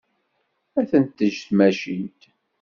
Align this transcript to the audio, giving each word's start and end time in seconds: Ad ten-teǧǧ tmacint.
Ad 0.79 0.85
ten-teǧǧ 0.91 1.35
tmacint. 1.47 2.21